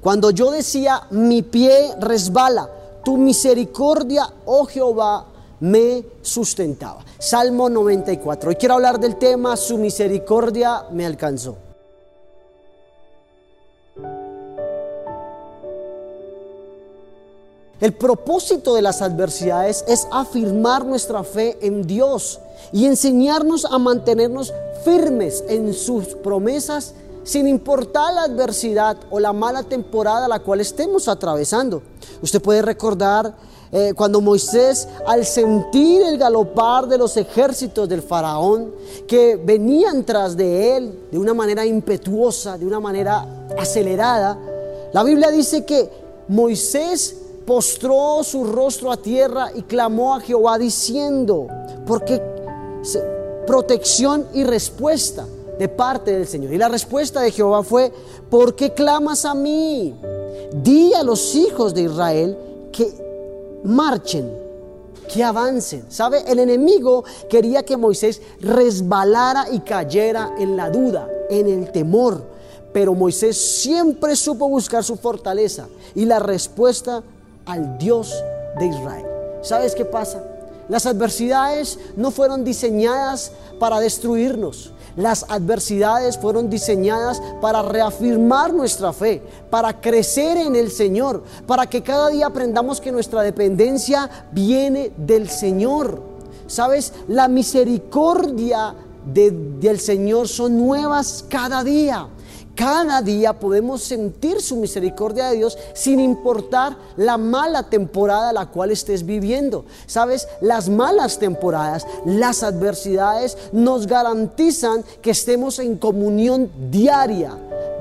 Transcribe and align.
Cuando 0.00 0.30
yo 0.30 0.50
decía, 0.50 1.02
mi 1.10 1.42
pie 1.42 1.94
resbala, 1.98 2.70
tu 3.04 3.18
misericordia, 3.18 4.32
oh 4.46 4.64
Jehová, 4.64 5.26
me 5.60 6.04
sustentaba. 6.22 7.04
Salmo 7.18 7.68
94. 7.68 8.48
Hoy 8.48 8.56
quiero 8.56 8.74
hablar 8.74 8.98
del 8.98 9.16
tema, 9.16 9.56
su 9.58 9.76
misericordia 9.76 10.84
me 10.90 11.04
alcanzó. 11.04 11.56
El 17.78 17.94
propósito 17.94 18.74
de 18.74 18.82
las 18.82 19.00
adversidades 19.00 19.84
es 19.88 20.06
afirmar 20.12 20.84
nuestra 20.84 21.24
fe 21.24 21.58
en 21.62 21.86
Dios 21.86 22.40
y 22.72 22.84
enseñarnos 22.86 23.64
a 23.64 23.78
mantenernos 23.78 24.52
firmes 24.84 25.44
en 25.48 25.72
sus 25.72 26.08
promesas 26.08 26.94
sin 27.30 27.46
importar 27.46 28.12
la 28.12 28.22
adversidad 28.22 28.96
o 29.08 29.20
la 29.20 29.32
mala 29.32 29.62
temporada 29.62 30.26
la 30.26 30.40
cual 30.40 30.60
estemos 30.60 31.06
atravesando. 31.06 31.80
Usted 32.20 32.42
puede 32.42 32.60
recordar 32.60 33.32
eh, 33.70 33.92
cuando 33.94 34.20
Moisés, 34.20 34.88
al 35.06 35.24
sentir 35.24 36.02
el 36.02 36.18
galopar 36.18 36.88
de 36.88 36.98
los 36.98 37.16
ejércitos 37.16 37.88
del 37.88 38.02
faraón 38.02 38.74
que 39.06 39.36
venían 39.36 40.02
tras 40.04 40.36
de 40.36 40.76
él 40.76 40.98
de 41.12 41.18
una 41.20 41.32
manera 41.32 41.64
impetuosa, 41.64 42.58
de 42.58 42.66
una 42.66 42.80
manera 42.80 43.24
acelerada, 43.56 44.36
la 44.92 45.04
Biblia 45.04 45.30
dice 45.30 45.64
que 45.64 45.88
Moisés 46.26 47.14
postró 47.46 48.24
su 48.24 48.42
rostro 48.42 48.90
a 48.90 48.96
tierra 48.96 49.52
y 49.54 49.62
clamó 49.62 50.16
a 50.16 50.20
Jehová 50.20 50.58
diciendo, 50.58 51.46
porque 51.86 52.20
protección 53.46 54.26
y 54.34 54.42
respuesta 54.42 55.28
de 55.60 55.68
parte 55.68 56.12
del 56.12 56.26
Señor. 56.26 56.54
Y 56.54 56.56
la 56.56 56.70
respuesta 56.70 57.20
de 57.20 57.30
Jehová 57.30 57.62
fue, 57.62 57.92
¿por 58.30 58.56
qué 58.56 58.72
clamas 58.72 59.26
a 59.26 59.34
mí? 59.34 59.94
Di 60.54 60.94
a 60.94 61.02
los 61.02 61.34
hijos 61.34 61.74
de 61.74 61.82
Israel 61.82 62.38
que 62.72 62.90
marchen, 63.64 64.32
que 65.12 65.22
avancen. 65.22 65.84
¿Sabe? 65.90 66.24
El 66.26 66.38
enemigo 66.38 67.04
quería 67.28 67.62
que 67.62 67.76
Moisés 67.76 68.22
resbalara 68.40 69.48
y 69.52 69.60
cayera 69.60 70.34
en 70.38 70.56
la 70.56 70.70
duda, 70.70 71.06
en 71.28 71.46
el 71.46 71.70
temor. 71.72 72.24
Pero 72.72 72.94
Moisés 72.94 73.36
siempre 73.60 74.16
supo 74.16 74.48
buscar 74.48 74.82
su 74.82 74.96
fortaleza 74.96 75.68
y 75.94 76.06
la 76.06 76.20
respuesta 76.20 77.02
al 77.44 77.76
Dios 77.76 78.14
de 78.58 78.64
Israel. 78.64 79.04
¿Sabes 79.42 79.74
qué 79.74 79.84
pasa? 79.84 80.24
Las 80.70 80.86
adversidades 80.86 81.78
no 81.96 82.10
fueron 82.10 82.44
diseñadas 82.44 83.32
para 83.58 83.78
destruirnos. 83.78 84.72
Las 84.96 85.24
adversidades 85.28 86.18
fueron 86.18 86.50
diseñadas 86.50 87.20
para 87.40 87.62
reafirmar 87.62 88.52
nuestra 88.52 88.92
fe, 88.92 89.22
para 89.50 89.80
crecer 89.80 90.36
en 90.36 90.56
el 90.56 90.70
Señor, 90.70 91.22
para 91.46 91.66
que 91.66 91.82
cada 91.82 92.08
día 92.08 92.26
aprendamos 92.26 92.80
que 92.80 92.92
nuestra 92.92 93.22
dependencia 93.22 94.08
viene 94.32 94.92
del 94.96 95.28
Señor. 95.28 96.02
¿Sabes? 96.46 96.92
La 97.06 97.28
misericordia 97.28 98.74
del 99.04 99.80
Señor 99.80 100.28
son 100.28 100.58
nuevas 100.58 101.24
cada 101.28 101.62
día. 101.64 102.08
Cada 102.54 103.00
día 103.00 103.32
podemos 103.32 103.82
sentir 103.82 104.40
su 104.40 104.56
misericordia 104.56 105.30
de 105.30 105.36
Dios 105.36 105.56
sin 105.72 106.00
importar 106.00 106.76
la 106.96 107.16
mala 107.16 107.70
temporada 107.70 108.32
la 108.32 108.46
cual 108.46 108.70
estés 108.70 109.06
viviendo. 109.06 109.64
Sabes, 109.86 110.28
las 110.40 110.68
malas 110.68 111.18
temporadas, 111.18 111.86
las 112.04 112.42
adversidades 112.42 113.38
nos 113.52 113.86
garantizan 113.86 114.84
que 115.00 115.12
estemos 115.12 115.58
en 115.58 115.78
comunión 115.78 116.50
diaria, 116.70 117.36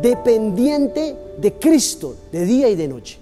dependiente 0.00 1.16
de 1.38 1.52
Cristo, 1.54 2.14
de 2.30 2.44
día 2.44 2.68
y 2.68 2.76
de 2.76 2.88
noche. 2.88 3.18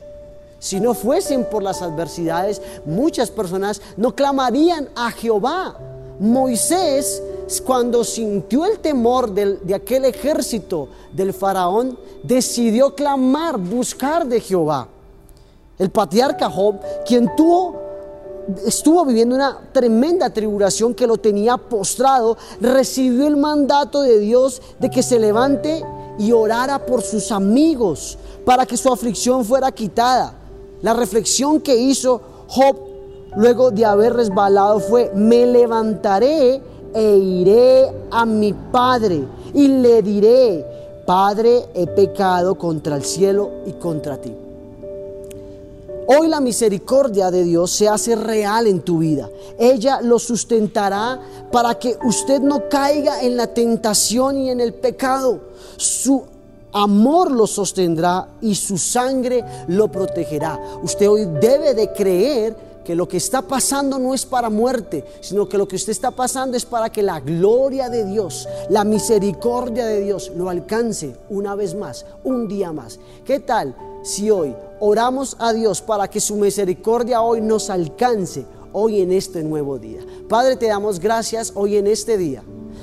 Si 0.61 0.79
no 0.79 0.93
fuesen 0.93 1.47
por 1.47 1.63
las 1.63 1.81
adversidades, 1.81 2.61
muchas 2.85 3.31
personas 3.31 3.81
no 3.97 4.15
clamarían 4.15 4.91
a 4.95 5.11
Jehová. 5.11 5.79
Moisés 6.19 7.23
cuando 7.65 8.05
sintió 8.05 8.65
el 8.67 8.79
temor 8.79 9.33
de 9.33 9.75
aquel 9.75 10.05
ejército 10.05 10.89
del 11.13 11.33
faraón, 11.33 11.99
decidió 12.23 12.95
clamar, 12.95 13.59
buscar 13.59 14.27
de 14.27 14.41
Jehová. 14.41 14.87
El 15.79 15.91
patriarca 15.91 16.51
Job, 16.51 16.77
quien 17.07 17.35
tuvo 17.35 17.91
estuvo 18.67 19.05
viviendo 19.05 19.35
una 19.35 19.59
tremenda 19.73 20.31
tribulación 20.31 20.95
que 20.95 21.07
lo 21.07 21.17
tenía 21.17 21.57
postrado, 21.57 22.37
recibió 22.61 23.27
el 23.27 23.37
mandato 23.37 24.03
de 24.03 24.19
Dios 24.19 24.61
de 24.79 24.91
que 24.91 25.03
se 25.03 25.19
levante 25.19 25.85
y 26.19 26.33
orara 26.33 26.85
por 26.85 27.03
sus 27.03 27.31
amigos 27.33 28.19
para 28.45 28.67
que 28.67 28.77
su 28.77 28.93
aflicción 28.93 29.45
fuera 29.45 29.71
quitada. 29.73 30.35
La 30.83 30.95
reflexión 30.95 31.61
que 31.61 31.77
hizo 31.77 32.21
Job 32.49 32.77
luego 33.37 33.71
de 33.71 33.85
haber 33.85 34.15
resbalado 34.15 34.81
fue, 34.81 35.11
me 35.15 35.47
levantaré 35.47 36.61
e 36.95 37.17
iré 37.17 37.93
a 38.11 38.25
mi 38.25 38.53
Padre 38.53 39.25
y 39.55 39.69
le 39.69 40.03
diré, 40.03 40.65
Padre, 41.07 41.67
he 41.75 41.87
pecado 41.87 42.57
contra 42.57 42.97
el 42.97 43.05
cielo 43.05 43.51
y 43.67 43.73
contra 43.73 44.17
ti. 44.17 44.33
Hoy 46.13 46.27
la 46.27 46.41
misericordia 46.41 47.31
de 47.31 47.45
Dios 47.45 47.71
se 47.71 47.89
hace 47.89 48.17
real 48.17 48.67
en 48.67 48.81
tu 48.81 48.99
vida. 48.99 49.29
Ella 49.59 50.01
lo 50.03 50.19
sustentará 50.19 51.21
para 51.53 51.79
que 51.79 51.97
usted 52.05 52.41
no 52.41 52.69
caiga 52.69 53.23
en 53.23 53.37
la 53.37 53.47
tentación 53.55 54.39
y 54.39 54.51
en 54.51 54.61
el 54.61 54.75
pecado. 54.75 55.39
Su 55.77 56.25
amor 56.73 57.31
lo 57.31 57.47
sostendrá 57.47 58.27
y 58.41 58.57
su 58.57 58.77
sangre 58.77 59.45
lo 59.69 59.89
protegerá. 59.89 60.59
Usted 60.83 61.09
hoy 61.09 61.27
debe 61.41 61.75
de 61.75 61.93
creer 61.93 62.57
que 62.91 62.97
lo 62.97 63.07
que 63.07 63.19
está 63.19 63.43
pasando 63.43 64.01
no 64.01 64.15
es 64.15 64.27
para 64.27 64.51
muerte, 64.51 65.05
sino 65.21 65.49
que 65.49 65.57
lo 65.57 65.69
que 65.69 65.77
usted 65.77 65.93
está 65.93 66.11
pasando 66.11 66.57
es 66.57 66.65
para 66.65 66.91
que 66.91 67.05
la 67.05 67.21
gloria 67.21 67.89
de 67.89 68.05
Dios, 68.05 68.49
la 68.69 68.83
misericordia 68.83 69.87
de 69.87 70.01
Dios 70.01 70.33
lo 70.35 70.51
alcance 70.51 71.15
una 71.29 71.55
vez 71.55 71.77
más, 71.77 72.05
un 72.25 72.49
día 72.49 72.73
más. 72.73 72.99
¿Qué 73.25 73.39
tal 73.39 73.77
si 74.03 74.29
hoy 74.29 74.57
oramos 74.81 75.37
a 75.39 75.53
Dios 75.53 75.81
para 75.81 76.09
que 76.09 76.21
su 76.21 76.35
misericordia 76.35 77.23
hoy 77.23 77.41
nos 77.41 77.71
alcance 77.71 78.45
hoy 78.73 79.03
en 79.03 79.13
este 79.13 79.45
nuevo 79.45 79.79
día? 79.79 80.01
Padre, 80.29 80.57
te 80.57 80.67
damos 80.67 80.99
gracias 80.99 81.53
hoy 81.55 81.77
en 81.77 81.87
este 81.87 82.19
día. 82.19 82.43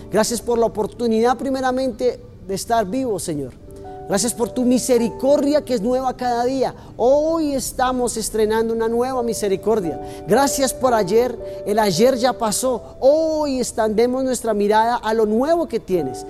Gracias 0.09 0.39
por 0.39 0.57
la 0.57 0.67
oportunidad 0.67 1.37
primeramente 1.37 2.17
de 2.47 2.55
estar 2.55 2.85
vivo, 2.85 3.19
Señor. 3.19 3.66
Gracias 4.07 4.33
por 4.33 4.49
tu 4.49 4.63
misericordia 4.63 5.65
que 5.65 5.73
es 5.73 5.81
nueva 5.81 6.15
cada 6.15 6.45
día. 6.45 6.73
Hoy 6.95 7.53
estamos 7.53 8.15
estrenando 8.15 8.73
una 8.73 8.87
nueva 8.87 9.21
misericordia. 9.21 9.99
Gracias 10.25 10.73
por 10.73 10.93
ayer. 10.93 11.37
El 11.65 11.77
ayer 11.77 12.15
ya 12.15 12.31
pasó. 12.31 12.95
Hoy 13.01 13.59
extendemos 13.59 14.23
nuestra 14.23 14.53
mirada 14.53 14.95
a 14.95 15.13
lo 15.13 15.25
nuevo 15.25 15.67
que 15.67 15.81
tienes. 15.81 16.25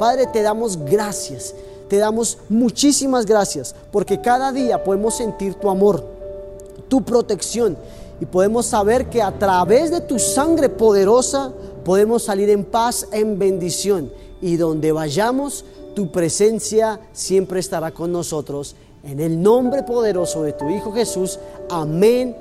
Padre, 0.00 0.26
te 0.26 0.42
damos 0.42 0.76
gracias. 0.76 1.54
Te 1.88 1.98
damos 1.98 2.38
muchísimas 2.48 3.26
gracias 3.26 3.76
porque 3.92 4.20
cada 4.20 4.50
día 4.50 4.82
podemos 4.82 5.16
sentir 5.16 5.54
tu 5.54 5.70
amor, 5.70 6.04
tu 6.88 7.02
protección 7.02 7.76
y 8.20 8.26
podemos 8.26 8.66
saber 8.66 9.08
que 9.08 9.22
a 9.22 9.38
través 9.38 9.90
de 9.92 10.00
tu 10.00 10.18
sangre 10.18 10.68
poderosa 10.68 11.52
podemos 11.84 12.24
salir 12.24 12.50
en 12.50 12.64
paz, 12.64 13.06
en 13.12 13.38
bendición 13.38 14.12
y 14.40 14.56
donde 14.56 14.92
vayamos 14.92 15.64
tu 15.94 16.10
presencia 16.10 17.00
siempre 17.12 17.60
estará 17.60 17.90
con 17.90 18.12
nosotros. 18.12 18.76
En 19.02 19.20
el 19.20 19.40
nombre 19.40 19.82
poderoso 19.82 20.42
de 20.42 20.52
tu 20.52 20.68
Hijo 20.68 20.92
Jesús. 20.92 21.38
Amén 21.70 22.36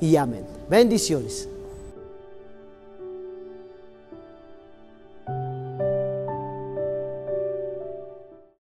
y 0.00 0.16
amén. 0.16 0.44
Bendiciones. 0.68 1.48